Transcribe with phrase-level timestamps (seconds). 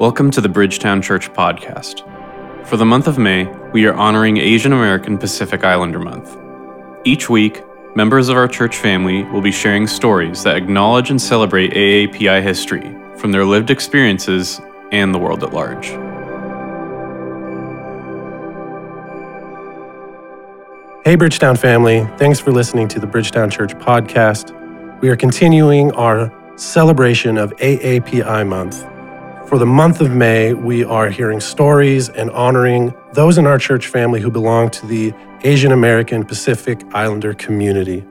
[0.00, 2.06] Welcome to the Bridgetown Church Podcast.
[2.66, 3.44] For the month of May,
[3.74, 6.38] we are honoring Asian American Pacific Islander Month.
[7.04, 7.62] Each week,
[7.94, 12.96] members of our church family will be sharing stories that acknowledge and celebrate AAPI history
[13.18, 14.58] from their lived experiences
[14.90, 15.88] and the world at large.
[21.04, 22.06] Hey, Bridgetown family.
[22.16, 24.58] Thanks for listening to the Bridgetown Church podcast.
[25.02, 28.89] We are continuing our celebration of AAPI month.
[29.50, 33.88] For the month of May, we are hearing stories and honoring those in our church
[33.88, 38.04] family who belong to the Asian American Pacific Islander community.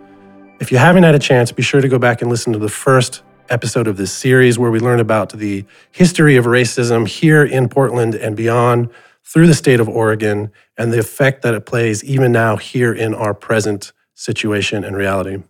[0.60, 2.68] If you haven't had a chance, be sure to go back and listen to the
[2.68, 7.70] first episode of this series where we learn about the history of racism here in
[7.70, 8.90] Portland and beyond
[9.24, 13.14] through the state of Oregon and the effect that it plays even now here in
[13.14, 15.42] our present situation and reality.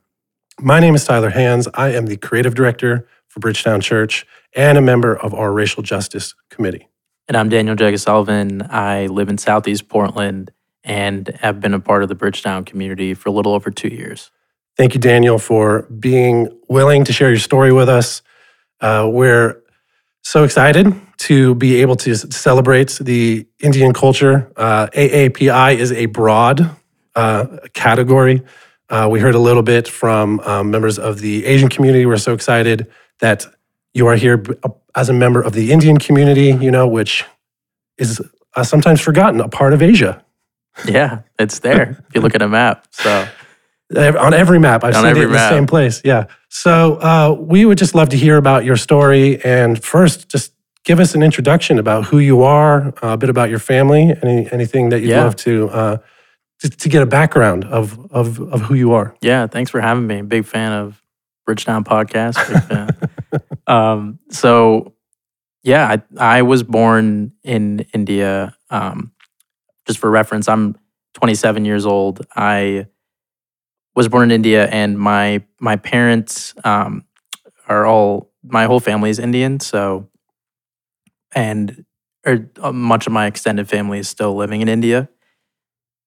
[0.62, 1.68] My name is Tyler Hands.
[1.74, 4.26] I am the creative director for Bridgetown Church
[4.56, 6.90] and a member of our Racial Justice Committee.
[7.28, 8.70] And I'm Daniel Jagasullivan.
[8.72, 10.52] I live in Southeast Portland
[10.84, 14.32] and have been a part of the Bridgetown community for a little over two years.
[14.76, 18.24] Thank you, Daniel, for being willing to share your story with us.
[18.82, 19.62] Uh, we're
[20.24, 24.52] so excited to be able to celebrate the Indian culture.
[24.56, 26.76] Uh, AAPI is a broad
[27.16, 28.42] uh, category.
[28.90, 32.06] Uh, we heard a little bit from um, members of the Asian community.
[32.06, 32.88] We're so excited
[33.20, 33.46] that
[33.94, 34.44] you are here
[34.96, 37.26] as a member of the Indian community, you know, which
[37.98, 38.22] is
[38.56, 40.24] uh, sometimes forgotten, a part of Asia.
[40.86, 42.88] Yeah, it's there if you look at a map.
[42.92, 43.28] So
[43.98, 45.50] on every map, I've on seen it in map.
[45.52, 46.02] the same place.
[46.04, 46.26] Yeah.
[46.50, 49.44] So uh, we would just love to hear about your story.
[49.44, 50.54] And first, just
[50.86, 54.50] give us an introduction about who you are, uh, a bit about your family, any,
[54.52, 55.24] anything that you'd yeah.
[55.24, 55.98] love to, uh,
[56.60, 59.16] to, to get a background of, of of who you are.
[59.22, 60.22] Yeah, thanks for having me.
[60.22, 61.02] Big fan of
[61.50, 62.38] Bridgetown podcast.
[63.68, 64.94] um, so,
[65.64, 68.56] yeah, I, I was born in India.
[68.70, 69.14] Um,
[69.88, 70.76] just for reference, I'm
[71.16, 72.24] 27 years old.
[72.36, 72.86] I
[73.96, 77.04] was born in India, and my my parents um,
[77.68, 79.60] are all my whole family is Indian.
[79.60, 80.08] So
[81.34, 81.84] and
[82.28, 85.10] or uh, much of my extended family is still living in India.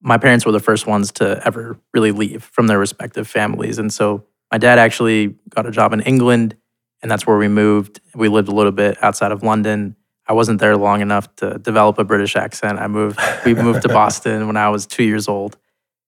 [0.00, 3.92] My parents were the first ones to ever really leave from their respective families, and
[3.92, 6.54] so my dad actually got a job in England,
[7.00, 8.00] and that's where we moved.
[8.14, 9.96] We lived a little bit outside of London.
[10.28, 12.78] I wasn't there long enough to develop a British accent.
[12.78, 13.18] I moved.
[13.46, 15.56] We moved to Boston when I was two years old.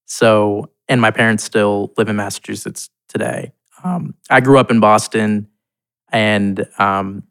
[0.05, 3.53] So, and my parents still live in Massachusetts today.
[3.83, 5.49] Um, I grew up in Boston,
[6.13, 7.23] and um,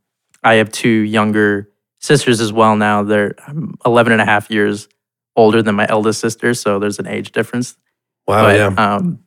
[0.43, 1.69] I have two younger
[1.99, 3.03] sisters as well now.
[3.03, 4.89] They're I'm 11 and a half years
[5.35, 7.77] older than my eldest sister, so there's an age difference.
[8.27, 8.95] Wow, but, yeah.
[8.95, 9.19] Um,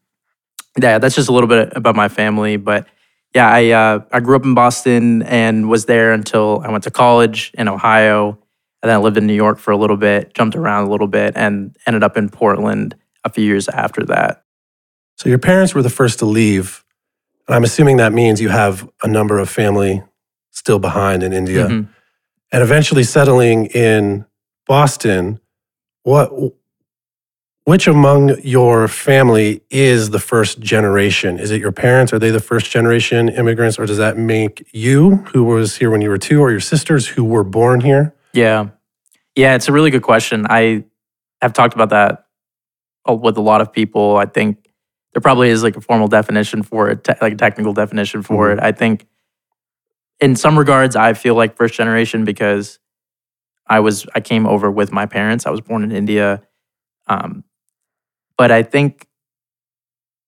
[0.81, 2.56] yeah, that's just a little bit about my family.
[2.56, 2.87] But
[3.34, 6.91] yeah, I uh, I grew up in Boston and was there until I went to
[6.91, 8.38] college in Ohio,
[8.82, 11.09] and then I lived in New York for a little bit, jumped around a little
[11.09, 14.44] bit, and ended up in Portland a few years after that.
[15.16, 16.84] So your parents were the first to leave,
[17.48, 20.03] and I'm assuming that means you have a number of family
[20.50, 21.66] still behind in India.
[21.66, 21.92] Mm-hmm
[22.53, 24.25] and eventually settling in
[24.66, 25.41] Boston,
[26.03, 26.32] what
[27.66, 31.37] which among your family is the first generation?
[31.37, 32.12] Is it your parents?
[32.12, 36.00] Are they the first generation immigrants, or does that make you, who was here when
[36.00, 38.15] you were two, or your sisters who were born here?
[38.32, 38.69] Yeah,
[39.34, 40.47] yeah, it's a really good question.
[40.49, 40.84] I
[41.43, 42.27] have talked about that
[43.09, 44.16] with a lot of people.
[44.16, 44.71] I think
[45.12, 48.60] there probably is like a formal definition for it, like a technical definition for mm-hmm.
[48.60, 48.62] it.
[48.65, 49.09] I think
[50.21, 52.78] in some regards, I feel like first generation because
[53.66, 55.47] I was I came over with my parents.
[55.47, 56.43] I was born in India,
[57.09, 57.43] um,
[58.36, 59.06] but I think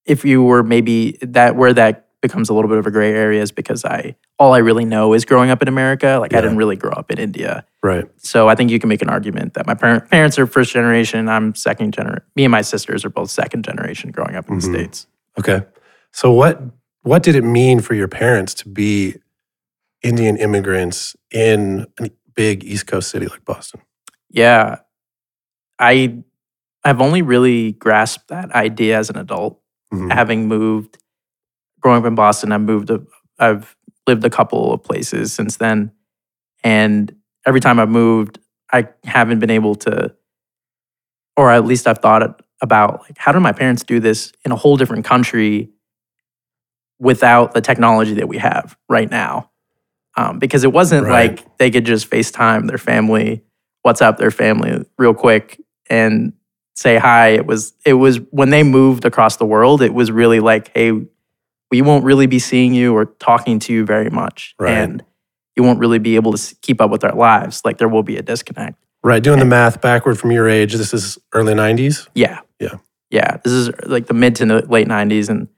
[0.04, 3.41] if you were maybe that where that becomes a little bit of a gray area
[3.42, 6.19] is because I all I really know is growing up in America.
[6.20, 6.38] Like yeah.
[6.38, 8.06] I didn't really grow up in India, right?
[8.16, 11.28] So I think you can make an argument that my parent, parents are first generation.
[11.28, 12.24] I'm second generation.
[12.34, 14.72] Me and my sisters are both second generation growing up in mm-hmm.
[14.72, 15.06] the states.
[15.38, 15.64] Okay,
[16.12, 16.60] so what
[17.02, 19.16] what did it mean for your parents to be
[20.02, 23.81] Indian immigrants in a big East Coast city like Boston?
[24.31, 24.78] Yeah.
[25.78, 26.25] I
[26.88, 29.61] I've only really grasped that idea as an adult.
[29.93, 30.11] Mm-hmm.
[30.11, 30.99] Having moved
[31.81, 33.02] growing up in Boston, I've moved a,
[33.38, 33.76] I've
[34.06, 35.93] lived a couple of places since then.
[36.64, 37.14] And
[37.46, 38.38] every time I've moved,
[38.73, 40.14] I haven't been able to
[41.37, 44.56] or at least I've thought about like how do my parents do this in a
[44.56, 45.70] whole different country
[46.99, 49.49] without the technology that we have right now
[50.17, 51.31] um, because it wasn't right.
[51.31, 53.44] like they could just FaceTime their family,
[53.87, 56.32] WhatsApp their family real quick and
[56.78, 57.30] say hi.
[57.30, 59.82] It was it was when they moved across the world.
[59.82, 60.92] It was really like, hey,
[61.70, 64.72] we won't really be seeing you or talking to you very much, right.
[64.72, 65.04] and
[65.56, 67.62] you won't really be able to keep up with our lives.
[67.64, 68.76] Like there will be a disconnect.
[69.02, 69.22] Right.
[69.22, 72.08] Doing the math backward from your age, this is early 90s.
[72.14, 72.40] Yeah.
[72.58, 72.76] Yeah.
[73.10, 73.36] Yeah.
[73.44, 75.28] This is like the mid to the late 90s.
[75.28, 75.48] And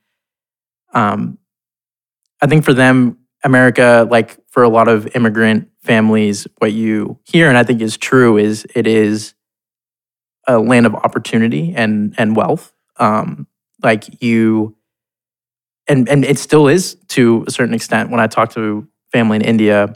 [0.92, 1.38] um,
[2.42, 7.48] I think for them, America, like for a lot of immigrant families, what you hear,
[7.48, 9.34] and I think is true, is it is
[10.54, 12.72] a land of opportunity and and wealth.
[12.98, 13.46] Um,
[13.82, 14.76] like you,
[15.88, 18.10] and and it still is to a certain extent.
[18.10, 19.94] When I talk to family in India,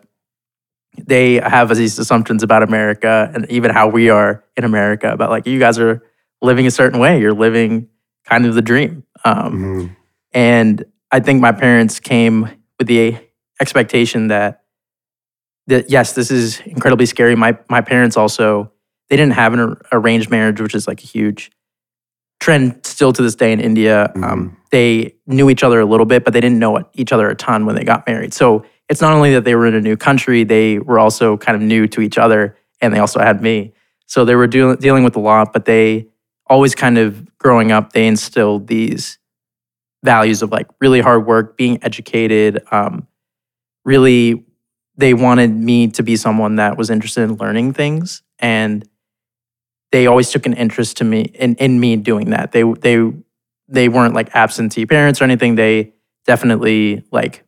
[0.96, 5.46] they have these assumptions about America and even how we are in America about like
[5.46, 6.02] you guys are
[6.42, 7.20] living a certain way.
[7.20, 7.88] You're living
[8.26, 9.04] kind of the dream.
[9.24, 9.96] Um, Mhm.
[10.32, 12.48] and I think my parents came
[12.78, 13.16] with the
[13.60, 14.62] expectation that
[15.66, 17.34] that yes, this is incredibly scary.
[17.36, 18.70] My my parents also
[19.08, 21.50] they didn't have an arranged marriage, which is like a huge
[22.40, 24.12] trend still to this day in India.
[24.16, 27.34] Um, they knew each other a little bit, but they didn't know each other a
[27.34, 28.34] ton when they got married.
[28.34, 31.56] So it's not only that they were in a new country, they were also kind
[31.56, 33.72] of new to each other, and they also had me.
[34.06, 36.08] So they were deal- dealing with a lot, but they
[36.46, 39.18] always kind of growing up, they instilled these
[40.02, 42.62] values of like really hard work, being educated.
[42.70, 43.08] Um,
[43.84, 44.44] really,
[44.96, 48.86] they wanted me to be someone that was interested in learning things, and
[49.94, 52.50] they always took an interest to me in, in me doing that.
[52.50, 53.12] They they
[53.68, 55.54] they weren't like absentee parents or anything.
[55.54, 55.92] They
[56.26, 57.46] definitely like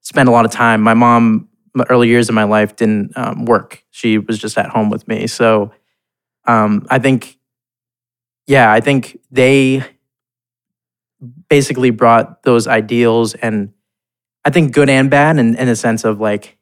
[0.00, 0.80] spent a lot of time.
[0.80, 1.50] My mom,
[1.90, 3.84] early years of my life, didn't um, work.
[3.90, 5.26] She was just at home with me.
[5.26, 5.70] So
[6.46, 7.38] um, I think,
[8.46, 9.84] yeah, I think they
[11.50, 13.74] basically brought those ideals and
[14.42, 16.56] I think good and bad in, in a sense of like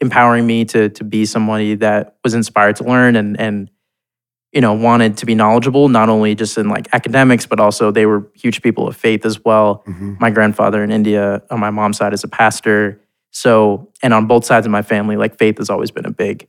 [0.00, 3.70] empowering me to to be somebody that was inspired to learn and and
[4.54, 8.06] you know wanted to be knowledgeable not only just in like academics but also they
[8.06, 10.18] were huge people of faith as well Mhm.
[10.20, 13.00] my grandfather in India on my mom's side is a pastor.
[13.36, 16.46] So, and on both sides of my family, like faith has always been a big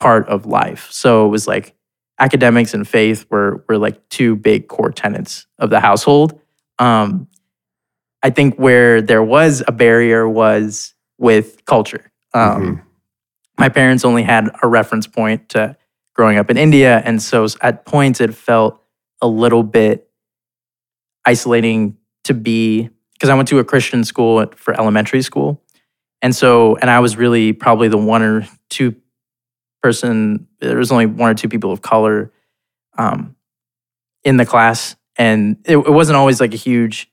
[0.00, 0.88] part of life.
[0.90, 1.74] So it was like
[2.18, 6.40] academics and faith were were like two big core tenets of the household.
[6.78, 7.28] Um,
[8.22, 12.10] I think where there was a barrier was with culture.
[12.32, 12.80] Um, Mhm.
[13.58, 15.76] My parents only had a reference point to
[16.14, 18.80] growing up in India, and so at points it felt
[19.20, 20.08] a little bit
[21.26, 25.62] isolating to be because I went to a Christian school for elementary school.
[26.20, 28.94] And so, and I was really probably the one or two
[29.82, 32.32] person, there was only one or two people of color
[32.96, 33.36] um,
[34.24, 34.96] in the class.
[35.16, 37.10] And it, it wasn't always like a huge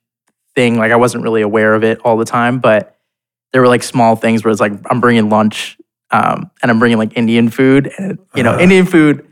[0.56, 0.78] thing.
[0.78, 2.98] Like I wasn't really aware of it all the time, but
[3.52, 5.78] there were like small things where it's like, I'm bringing lunch
[6.12, 7.92] um, and I'm bringing like Indian food.
[7.98, 8.60] And, you know, Uh-huh.
[8.62, 9.26] Indian food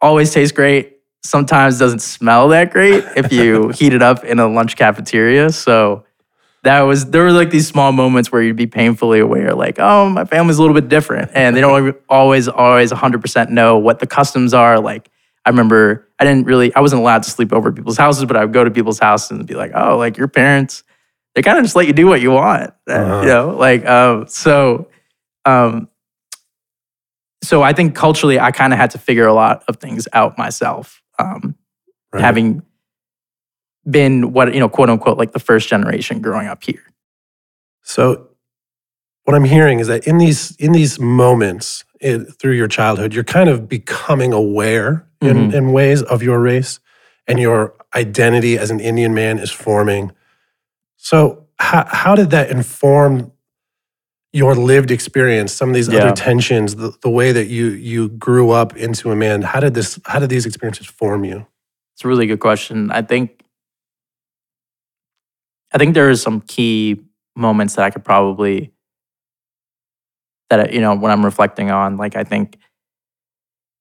[0.00, 0.92] always tastes great
[1.22, 5.50] sometimes doesn't smell that great if you heat it up in a lunch cafeteria.
[5.50, 6.04] So
[6.62, 10.08] that was there were like these small moments where you'd be painfully aware, like, oh,
[10.08, 14.06] my family's a little bit different, and they don't always always 100% know what the
[14.06, 14.78] customs are.
[14.78, 15.08] Like,
[15.44, 18.44] I remember I didn't really I wasn't allowed to sleep over people's houses, but I
[18.44, 20.84] would go to people's houses and be like, oh, like your parents,
[21.34, 23.20] they kind of just let you do what you want, uh, Uh-huh.
[23.22, 24.88] you know, like um, so.
[25.46, 25.88] Um,
[27.42, 30.36] so I think culturally, I kind of had to figure a lot of things out
[30.38, 31.00] myself.
[31.18, 31.54] Um,
[32.12, 32.22] Right.
[32.22, 32.62] having
[33.90, 36.82] been what you know quote unquote like the first generation growing up here
[37.82, 38.28] So,
[39.24, 43.24] what I'm hearing is that in these in these moments it, through your childhood, you're
[43.24, 45.54] kind of becoming aware in, Mhm.
[45.54, 46.78] in ways of your race,
[47.26, 50.12] and your identity as an Indian man is forming.
[50.96, 53.32] So, how how did that inform
[54.40, 55.50] your lived experience?
[55.60, 55.98] Some of these Yeah.
[55.98, 59.42] other tensions, the, the way that you you grew up into a man.
[59.42, 59.98] How did this?
[60.04, 61.46] How did these experiences form you?
[61.96, 63.40] it's a really good question i think
[65.72, 67.00] i think there are some key
[67.34, 68.70] moments that i could probably
[70.50, 72.58] that you know when i'm reflecting on like i think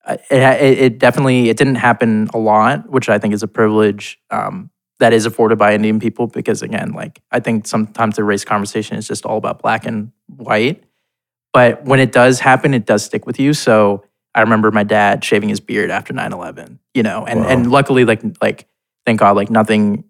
[0.07, 4.17] it, it, it definitely it didn't happen a lot which i think is a privilege
[4.31, 8.45] um, that is afforded by indian people because again like i think sometimes the race
[8.45, 10.83] conversation is just all about black and white
[11.53, 14.03] but when it does happen it does stick with you so
[14.35, 17.47] i remember my dad shaving his beard after 9-11 you know and Wow.
[17.47, 18.67] and luckily like like
[19.05, 20.03] thank god like nothing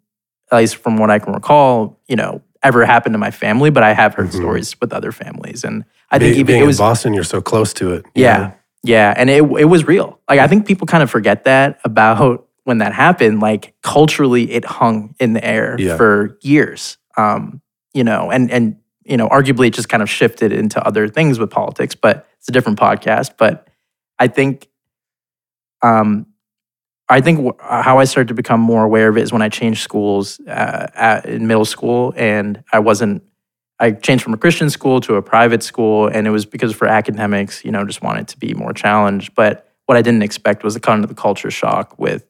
[0.51, 3.83] at least from what i can recall you know ever happened to my family but
[3.83, 4.35] i have heard Mhm.
[4.35, 7.23] stories with other families and i Be- think even being it was in Boston, you're
[7.23, 8.05] so close to it.
[8.15, 8.53] yeah, know?
[8.83, 10.19] yeah, and it it was real.
[10.29, 13.39] Like I think people kind of forget that about when that happened.
[13.39, 15.95] Like culturally, it hung in the air Yeah.
[15.97, 16.97] for years.
[17.17, 17.61] Um,
[17.93, 21.39] you know, and and you know, arguably, it just kind of shifted into other things
[21.39, 21.95] with politics.
[21.95, 23.35] But it's a different podcast.
[23.37, 23.67] But
[24.19, 24.67] I think,
[25.81, 26.25] um,
[27.07, 29.49] I think wh- how I started to become more aware of it is when I
[29.49, 33.23] changed schools uh, at, in middle school, and I wasn't
[33.77, 36.87] I changed from a Christian school to a private school, and it was because for
[36.87, 39.35] academics, you know, just wanted to be more challenged.
[39.35, 42.25] But what I didn't expect was the kind of the culture shock with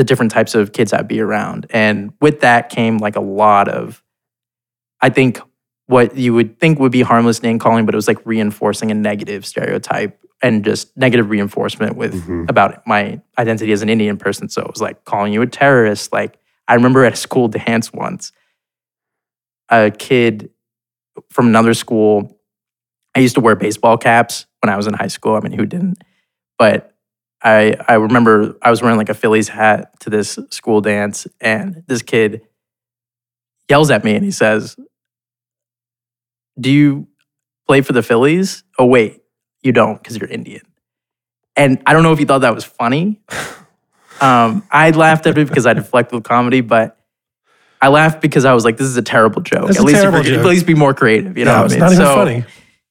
[0.00, 1.66] the different types of kids I'd be around.
[1.68, 4.02] And with that came like a lot of,
[5.02, 5.38] I think,
[5.88, 8.94] what you would think would be harmless name calling, but it was like reinforcing a
[8.94, 12.48] negative stereotype and just negative reinforcement with Mhm.
[12.48, 14.48] about my identity as an Indian person.
[14.48, 16.14] So it was like calling you a terrorist.
[16.14, 18.32] Like I remember at a school dance once,
[19.68, 20.48] a kid
[21.28, 22.40] from another school.
[23.14, 25.34] I used to wear baseball caps when I was in high school.
[25.36, 25.98] I mean, who didn't?
[26.58, 26.96] But
[27.42, 31.82] I I remember I was wearing like a Phillies hat to this school dance, and
[31.86, 32.42] this kid
[33.68, 34.76] yells at me and he says,
[36.58, 37.08] "Do you
[37.66, 39.22] play for the Phillies?" Oh wait,
[39.62, 40.62] you don't because you're Indian.
[41.56, 43.20] And I don't know if he thought that was funny.
[44.22, 46.98] Um, I laughed at it because I deflect with comedy, but
[47.80, 49.68] I laughed because I was like, "This is a terrible joke.
[49.68, 50.40] That's at a least, terrible joke.
[50.40, 51.80] at least be more creative." You know yeah, what it's I mean?
[51.80, 52.44] not even So- funny.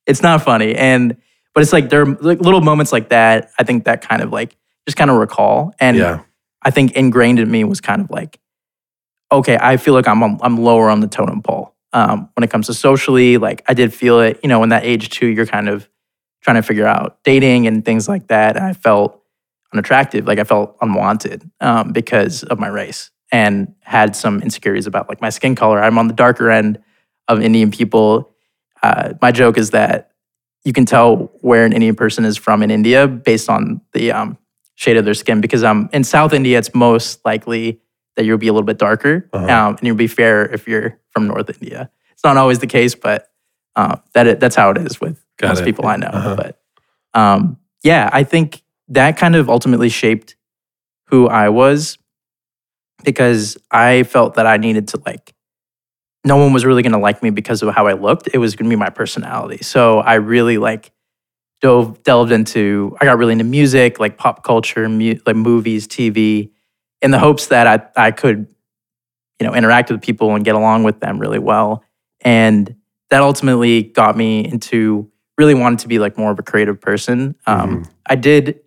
[0.08, 1.18] it's not funny and
[1.54, 4.32] but it's like there are like little moments like that i think that kind of
[4.32, 4.56] like
[4.88, 5.74] just kind of recall.
[5.80, 6.24] And yeah.
[6.64, 8.40] i think ingrained in me was kind of like
[9.32, 12.68] okay i feel like i'm i'm lower on the totem pole um, when it comes
[12.68, 15.70] to socially like i did feel it you know in that age too you're kind
[15.70, 15.90] of
[16.42, 19.22] trying to figure out dating and things like that and i felt
[19.74, 25.10] unattractive like i felt unwanted um, because of my race and had some insecurities about
[25.10, 25.82] like my skin color.
[25.82, 26.80] I'm on the darker end
[27.28, 28.34] of indian people.
[28.82, 30.12] Uh, my joke is that
[30.64, 34.38] you can tell where an Indian person is from in India based on the um,
[34.76, 35.42] shade of their skin.
[35.42, 37.80] Because um, in South India, it's most likely
[38.16, 39.46] that you'll be a little bit darker, Uh-huh.
[39.46, 41.90] um, and you'll be fair if you're from North India.
[42.12, 43.30] It's not always the case, but
[43.78, 45.66] uh, that it, that's how it is with Got most it.
[45.66, 46.08] people I know.
[46.08, 46.36] Uh-huh.
[46.36, 46.62] But
[47.14, 50.36] um, yeah, I think that kind of ultimately shaped
[51.06, 51.98] who I was
[53.04, 55.34] because I felt that I needed to like
[56.26, 58.30] no one was really going to like me because of how I looked.
[58.34, 59.64] It was going to be my personality.
[59.64, 60.92] So I really like
[61.62, 62.96] dove delved into.
[63.00, 66.52] I got really into music, like pop culture, mu- like movies, TV,
[67.02, 68.48] in the hopes that I I could,
[69.40, 71.84] you know, interact with people and get along with them really well.
[72.22, 72.76] And
[73.10, 77.36] that ultimately got me into really wanting to be like more of a creative person.
[77.48, 77.90] Um, Mhm.
[78.06, 78.60] I did.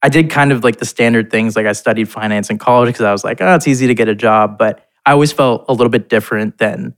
[0.00, 3.06] I did kind of like the standard things, like I studied finance in college because
[3.06, 4.58] I was like, oh, it's easy to get a job.
[4.58, 6.94] But I always felt a little bit different than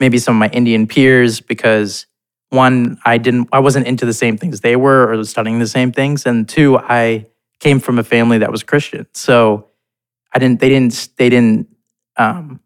[0.00, 2.06] maybe some of my Indian peers because
[2.50, 5.92] one, I didn't, I wasn't into the same things they were or studying the same
[5.92, 7.26] things, and two, I
[7.60, 9.68] came from a family that was Christian, so
[10.32, 11.68] I didn't, they didn't, they didn't
[12.16, 12.60] um,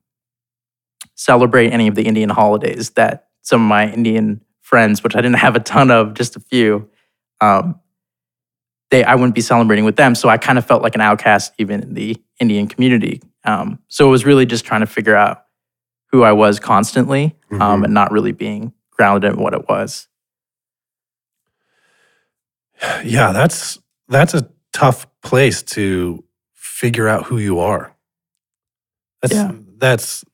[1.14, 5.38] celebrate any of the Indian holidays that some of my Indian friends, which I didn't
[5.38, 6.88] have a ton of, just a few,
[7.40, 7.80] um,
[8.90, 10.14] they I wouldn't be celebrating with them.
[10.14, 13.20] So I kind of felt like an outcast even in the Indian community.
[13.44, 15.44] Um, so it was really just trying to figure out
[16.10, 17.84] who I was constantly um, Mhm.
[17.84, 20.08] and not really being grounded in what it was.
[23.04, 27.94] Yeah, that's that's a tough place to figure out who you are.
[29.20, 29.52] That's Yeah.
[29.78, 30.24] that's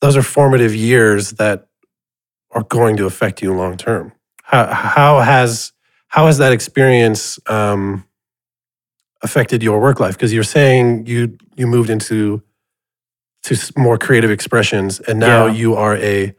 [0.00, 1.68] those are formative years that
[2.52, 4.12] are going to affect you long term.
[4.42, 5.72] How how has
[6.08, 8.04] how has that experience um,
[9.22, 10.14] affected your work life?
[10.16, 12.42] Because you're saying you you moved into
[13.44, 15.52] to more creative expressions, and now Yeah.
[15.52, 16.34] you are a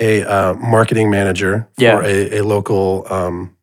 [0.00, 2.00] a uh, marketing manager for Yeah.
[2.04, 3.56] a, a local um,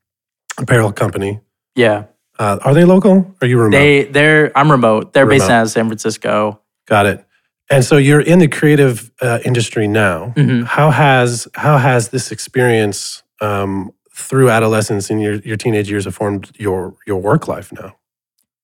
[0.58, 1.42] apparel company.
[1.76, 2.04] Yeah,
[2.38, 3.36] Uh, are they local?
[3.42, 3.78] Are you remote?
[3.78, 5.14] they they're I'm remote.
[5.14, 6.62] They're based out of San Francisco.
[6.88, 7.26] Got it.
[7.72, 10.34] And so you're in the creative uh, industry now.
[10.36, 10.66] Mhm.
[10.66, 16.52] How has how has this experience um, through adolescence and your your teenage years informed
[16.58, 17.96] your your work life now?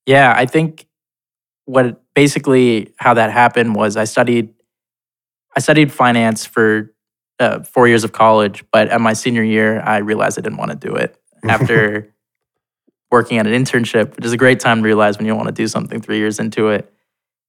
[0.06, 0.88] Yeah, I think
[1.66, 4.54] what basically how that happened was I studied
[5.56, 6.94] I studied finance for
[7.40, 10.72] uh, four years of college, but at my senior year, I realized I didn't want
[10.72, 12.14] to do it after
[13.12, 15.54] working at an internship, which is a great time to realize when you want to
[15.54, 16.92] do something three years into it.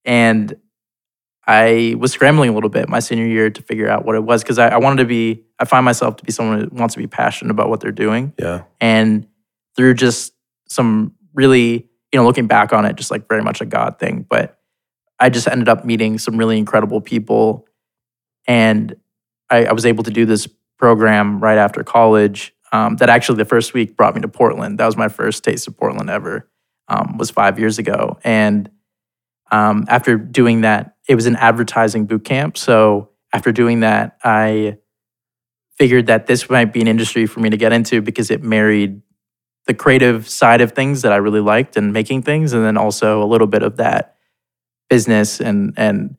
[0.05, 0.57] And
[1.47, 4.43] I was scrambling a little bit my senior year to figure out what it was
[4.43, 6.99] because I, I wanted to be, I find myself to be someone who wants to
[6.99, 8.33] be passionate about what they're doing.
[8.39, 8.65] Yeah.
[8.81, 9.27] And
[9.77, 10.33] through just
[10.69, 14.25] some really, you know, looking back on it, just like very much a God thing.
[14.27, 14.59] But
[15.19, 17.67] I just ended up meeting some really incredible people.
[18.49, 18.97] And
[19.51, 23.45] I, I was able to do this program right after college um, that actually the
[23.45, 24.79] first week brought me to Portland.
[24.79, 26.49] That was my first taste of Portland ever,
[26.89, 28.19] um, was five years ago.
[28.25, 28.71] And
[29.53, 32.57] um, after doing that, it was an advertising boot camp.
[32.57, 34.79] So after doing that, I
[35.77, 39.03] figured that this might be an industry for me to get into because it married
[39.67, 43.23] the creative side of things that I really liked and making things, and then also
[43.23, 44.17] a little bit of that
[44.89, 46.17] business and and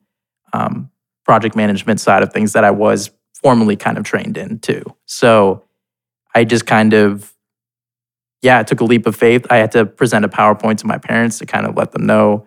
[0.52, 0.90] um,
[1.24, 4.82] project management side of things that I was formally kind of trained in too.
[5.06, 5.64] So
[6.34, 7.34] I just kind of,
[8.42, 9.46] yeah, I took a leap of faith.
[9.50, 12.46] I had to present a PowerPoint to my parents to kind of let them know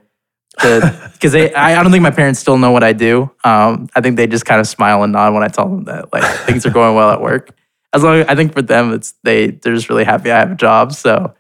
[0.62, 3.32] that because they I, I don't think my parents still know what I do.
[3.44, 6.12] Um, I think they just kind of smile and nod when I tell them that
[6.12, 7.52] like things are going well at work.
[7.94, 10.52] As long as I think for them, it's they they're just really happy I have
[10.52, 10.94] a job.
[10.94, 11.34] So,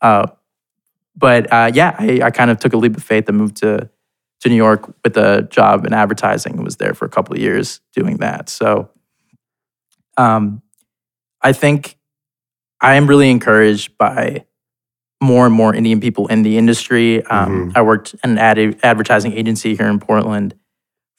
[0.00, 0.26] uh,
[1.16, 3.88] but uh, yeah, I, I kind of took a leap of faith and moved to
[4.40, 7.40] to New York with a job in advertising and was there for a couple of
[7.40, 8.48] years doing that.
[8.48, 8.90] So,
[10.16, 10.62] um,
[11.40, 11.96] I think
[12.80, 14.44] I am really encouraged by
[15.22, 17.24] more and more Indian people in the industry.
[17.26, 17.76] Um, Mhm.
[17.76, 20.56] I worked in an ad- advertising agency here in Portland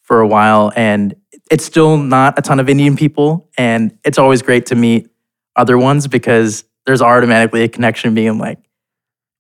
[0.02, 1.16] for a while, and
[1.52, 3.50] it's still not a ton of Indian people.
[3.58, 5.10] And it's always great to meet
[5.56, 8.60] other ones because there's automatically a connection being like,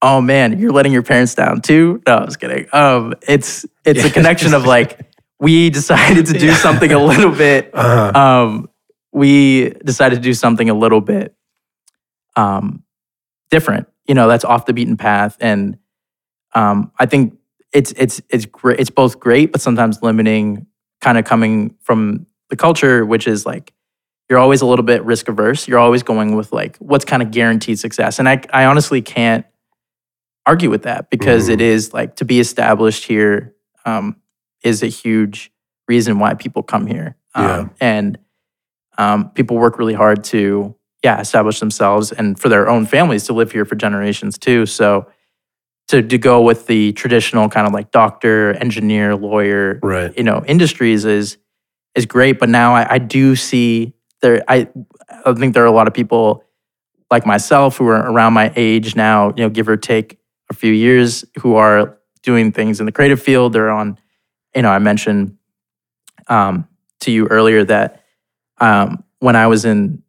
[0.01, 2.01] oh man, you're letting your parents down too.
[2.07, 2.67] No, I was kidding.
[2.73, 4.99] Um, it's it's a connection of like
[5.39, 6.55] we decided to do Yeah.
[6.55, 8.17] something a little bit Uh-huh.
[8.19, 8.69] um,
[9.11, 11.35] we decided to do something a little bit
[12.35, 12.83] um,
[13.49, 13.87] different.
[14.07, 15.77] You know, that's off the beaten path, and
[16.55, 17.37] um, I think
[17.71, 18.79] it's it's it's great.
[18.79, 20.67] It's both great, but sometimes limiting.
[21.03, 23.73] Kind of coming from the culture, which is like
[24.29, 25.67] you're always a little bit risk averse.
[25.67, 29.45] You're always going with like what's kind of guaranteed success, and I I honestly can't
[30.45, 33.53] argue with that because it is like to be established here
[33.85, 34.15] um,
[34.63, 35.51] is a huge
[35.87, 37.15] reason why people come here.
[37.35, 37.69] Um, Yeah.
[37.81, 38.17] And
[38.97, 43.33] um, people work really hard to, yeah, establish themselves and for their own families to
[43.33, 44.65] live here for generations too.
[44.65, 45.07] So
[45.89, 50.15] to, to go with the traditional kind of like doctor, engineer, lawyer, Right.
[50.17, 51.37] you know, industries is
[51.95, 52.39] is great.
[52.39, 54.43] But now I, I do see there.
[54.47, 54.67] I
[55.25, 56.43] I think there are a lot of people
[57.11, 60.17] like myself who are around my age now, you know, give or take
[60.49, 63.53] a few years, who are doing things in the creative field.
[63.53, 63.99] They're on,
[64.55, 65.37] you know, I mentioned
[66.27, 66.67] um,
[67.01, 68.01] to you earlier that
[68.59, 70.01] um, when I was in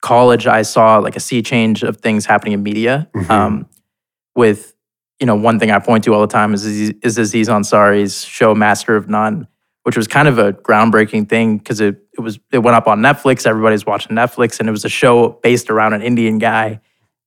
[0.00, 3.08] college, I saw like a sea change of things happening in media.
[3.14, 3.30] Mhm.
[3.30, 3.66] Um,
[4.36, 4.74] with,
[5.20, 8.54] you know, one thing I point to all the time is is Aziz Ansari's show
[8.54, 9.46] Master of None,
[9.84, 13.00] which was kind of a groundbreaking thing because it, it was it went up on
[13.00, 13.46] Netflix.
[13.46, 16.80] Everybody's watching Netflix, and it was a show based around an Indian guy,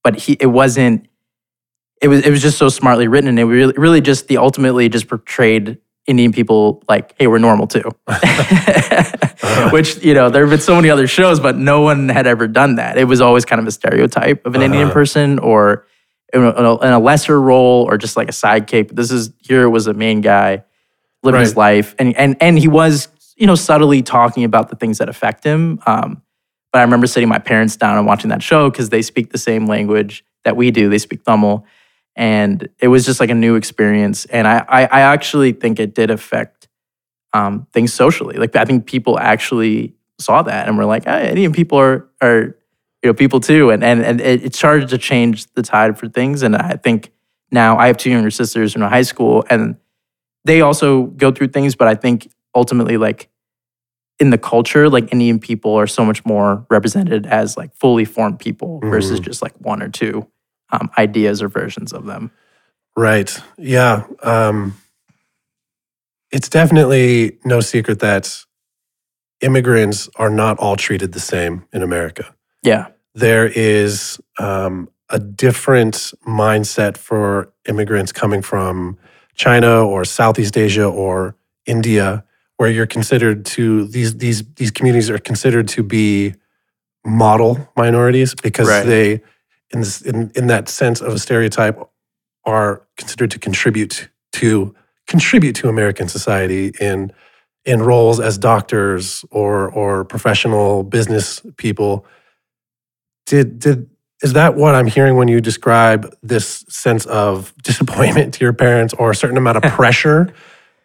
[0.04, 1.08] but he it wasn't.
[2.02, 4.88] It was it was just so smartly written, and it really really just the ultimately
[4.90, 7.90] just portrayed Indian people like, hey, we're normal too.
[9.72, 12.48] Which you know there have been so many other shows, but no one had ever
[12.48, 12.98] done that.
[12.98, 14.94] It was always kind of a stereotype of an Indian Uh-huh.
[14.94, 15.86] person, or
[16.34, 18.88] in a, in a- lesser role, or just like a sidekick.
[18.88, 20.64] But this is here was a main guy
[21.24, 24.98] living his life, and and and he was you know subtly talking about the things
[24.98, 25.80] that affect him.
[25.86, 26.22] Um,
[26.72, 29.38] but I remember sitting my parents down and watching that show because they speak the
[29.38, 30.90] same language that we do.
[30.90, 31.66] They speak Tamil,
[32.16, 34.26] and it was just like a new experience.
[34.26, 36.68] And I I, I actually think it did affect
[37.34, 38.38] um, things socially.
[38.38, 42.58] Like I think people actually saw that and were like, hey, Indian people are are
[43.04, 46.08] you know people too, and and and it, it started to change the tide for
[46.08, 46.44] things.
[46.44, 47.12] And I think
[47.52, 49.76] now I have two younger sisters in high school, and
[50.46, 51.76] they also go through things.
[51.76, 53.30] But I think ultimately, like
[54.20, 58.40] in the culture, like Indian people are so much more represented as like fully formed
[58.40, 59.24] people versus Mhm.
[59.26, 60.26] just like one or two
[60.72, 62.32] um, ideas or versions of them.
[62.96, 63.40] Right.
[63.60, 64.06] Yeah.
[64.24, 64.74] Um,
[66.32, 68.44] it's definitely no secret that
[69.40, 72.34] immigrants are not all treated the same in America.
[72.64, 78.98] Yeah, There is um, a different mindset for immigrants coming from
[79.36, 82.24] China or Southeast Asia or India,
[82.58, 86.34] where you're considered to these these these communities are considered to be
[87.06, 88.86] model minorities because Right.
[88.86, 89.22] they,
[89.74, 91.80] in this in in that sense of a stereotype,
[92.46, 94.76] are considered to contribute to
[95.08, 97.12] contribute to American society in
[97.66, 102.06] in roles as doctors or or professional business people.
[103.28, 103.90] Did did
[104.24, 108.94] is that what I'm hearing when you describe this sense of disappointment to your parents
[108.96, 110.34] or a certain amount of pressure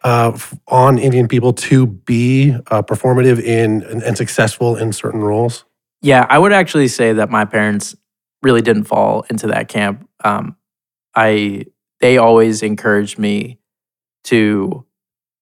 [0.03, 5.65] uh, on Indian people to be uh, performative in and, and successful in certain roles?
[6.01, 7.95] Yeah, I would actually say that my parents
[8.43, 10.07] really didn't fall into that camp.
[10.23, 10.57] Um,
[11.15, 11.65] I
[12.01, 13.59] they always encouraged me
[14.25, 14.85] to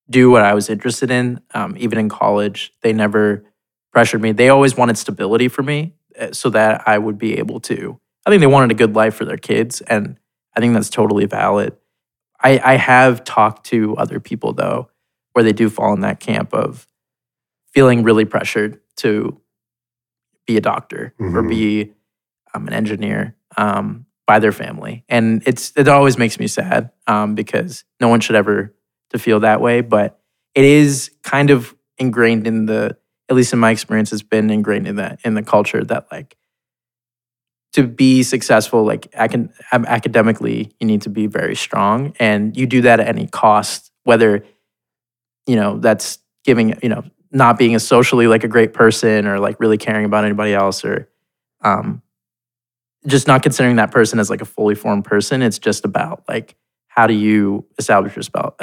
[0.09, 2.71] do what I was interested in, um, even in college.
[2.83, 3.45] They never
[3.91, 4.31] pressured me.
[4.31, 5.95] They always wanted stability for me,
[6.31, 7.99] so that I would be able to.
[8.25, 10.17] I think they wanted a good life for their kids, and
[10.55, 11.75] I think that's totally valid.
[12.43, 14.89] I, I have talked to other people though,
[15.33, 16.87] where they do fall in that camp of
[17.73, 19.39] feeling really pressured to
[20.47, 21.49] be a doctor or Mhm.
[21.49, 21.93] be
[22.53, 27.35] um, an engineer um, by their family, and it's it always makes me sad um,
[27.35, 28.73] because no one should ever
[29.11, 29.81] to feel that way.
[29.81, 30.19] But
[30.55, 32.97] it is kind of ingrained in the
[33.31, 36.37] at least in my experience has been ingrained in that in the culture that like
[37.73, 42.81] to be successful like acad- academically you need to be very strong and you do
[42.81, 44.45] that at any cost whether
[45.47, 49.39] you know that's giving you know not being a socially like a great person or
[49.39, 51.09] like really caring about anybody else or
[51.61, 52.01] um
[53.07, 55.41] just not considering that person as like a fully formed person.
[55.41, 56.55] It's just about like
[56.87, 58.55] how do you establish yourself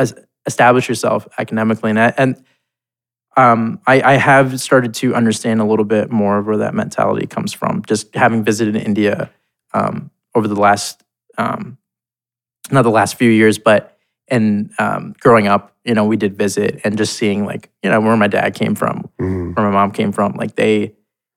[0.46, 2.44] establish yourself academically and and
[3.38, 7.26] um, I, I have started to understand a little bit more of where that mentality
[7.26, 7.82] comes from.
[7.86, 9.30] Just having visited India
[9.72, 11.02] um, over the last,
[11.38, 11.78] um,
[12.72, 13.96] not the last few years, but
[14.30, 18.00] and um, growing up, you know, we did visit and just seeing like, you know,
[18.00, 19.56] where my dad came from, Mm.
[19.56, 20.32] where my mom came from.
[20.34, 20.94] Like they,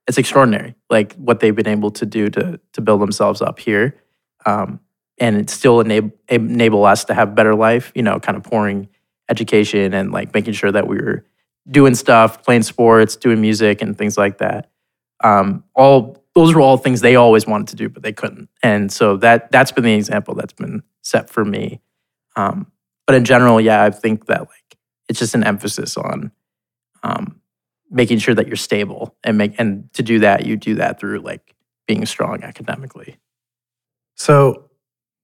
[0.07, 3.95] it's extraordinary, like what they've been able to do to to build themselves up here,
[4.45, 4.79] um,
[5.19, 7.91] and it still enable enable us to have better life.
[7.95, 8.89] You know, kind of pouring
[9.29, 11.23] education and like making sure that we were
[11.69, 14.69] doing stuff, playing sports, doing music, and things like that.
[15.23, 18.49] Um, all those were all things they always wanted to do, but they couldn't.
[18.63, 21.81] And so that that's been the example that's been set for me.
[22.35, 22.71] Um,
[23.05, 24.77] but in general, yeah, I think that like
[25.09, 26.31] it's just an emphasis on
[27.03, 27.41] um,
[27.89, 31.19] making sure that you're stable and make and to do that, you do that through
[31.19, 31.53] like
[31.87, 33.17] being strong academically.
[34.15, 34.69] So,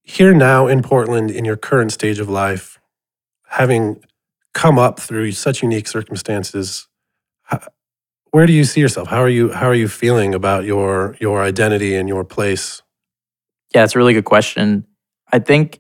[0.04, 2.80] here now in Portland, in your current stage of life,
[3.48, 4.04] having
[4.58, 6.88] come up through such unique circumstances,
[8.32, 9.08] where do you see yourself?
[9.08, 9.52] How are you?
[9.52, 12.82] How are you feeling about your your identity and your place?
[13.74, 14.86] Yeah, it's a really good question.
[15.32, 15.80] I think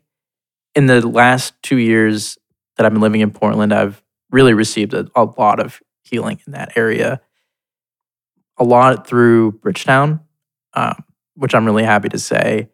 [0.75, 2.37] in the last two years
[2.75, 6.53] that I've been living in Portland, I've really received a, a lot of healing in
[6.53, 7.19] that area.
[8.57, 10.19] A lot through Bridgetown,
[10.73, 11.03] um,
[11.35, 12.69] which I'm really happy to say.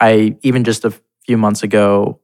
[0.00, 0.92] I even just a
[1.24, 2.20] few months ago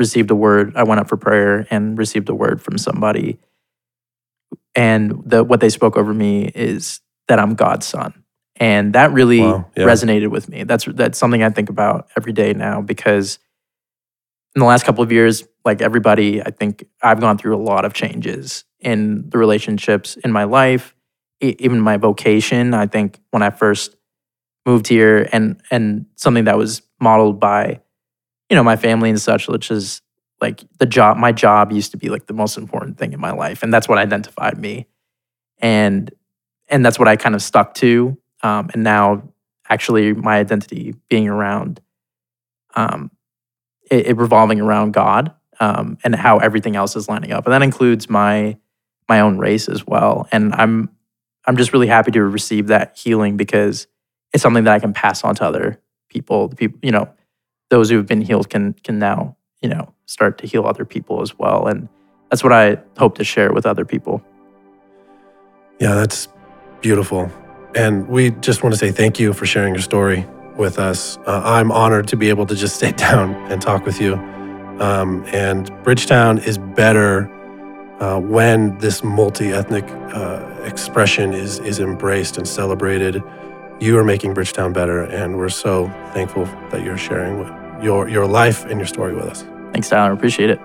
[0.00, 0.72] received a word.
[0.74, 3.38] I went up for prayer and received a word from somebody,
[4.74, 8.24] and the what they spoke over me is that I'm God's son,
[8.56, 9.84] and that really Wow, yeah.
[9.84, 10.64] resonated with me.
[10.64, 13.38] That's that's something I think about every day now because
[14.56, 17.84] in the last couple of years, like everybody, I think I've gone through a lot
[17.84, 20.96] of changes in the relationships in my life,
[21.40, 22.74] even my vocation.
[22.74, 23.94] I think when I first
[24.66, 27.80] moved here, and and something that was modeled by,
[28.50, 30.02] you know, my family and such, which is
[30.40, 31.16] like the job.
[31.16, 33.88] My job used to be like the most important thing in my life, and that's
[33.88, 34.86] what identified me,
[35.58, 36.10] and
[36.68, 38.18] and that's what I kind of stuck to.
[38.42, 39.22] Um, and now,
[39.68, 41.80] actually, my identity being around.
[42.74, 43.10] Um,
[43.90, 47.62] it, it revolving around God um, and how everything else is lining up, and that
[47.62, 48.56] includes my
[49.08, 50.28] my own race as well.
[50.32, 50.90] And I'm
[51.46, 53.86] I'm just really happy to receive that healing because
[54.32, 56.48] it's something that I can pass on to other people.
[56.48, 57.08] The people, you know,
[57.70, 61.22] those who have been healed can can now you know start to heal other people
[61.22, 61.88] as well, and
[62.30, 64.22] that's what I hope to share with other people.
[65.80, 66.28] Yeah, that's
[66.82, 67.30] beautiful.
[67.74, 71.16] And we just want to say thank you for sharing your story with us.
[71.26, 74.14] Uh, I'm honored to be able to just sit down and talk with you.
[74.80, 77.30] Um, and Bridgetown is better
[78.00, 83.22] uh, when this multi-ethnic uh, expression is is embraced and celebrated.
[83.78, 88.26] You are making Bridgetown better, and we're so thankful that you're sharing with your your
[88.26, 89.44] life and your story with us.
[89.72, 90.12] Thanks, Tyler.
[90.12, 90.60] Appreciate it.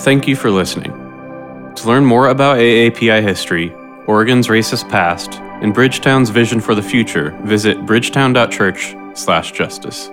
[0.00, 0.92] Thank you for listening.
[1.76, 3.72] To learn more about AAPI history,
[4.06, 10.10] Oregon's racist past, and Bridgetown's vision for the future, visit bridgetown.church/justice.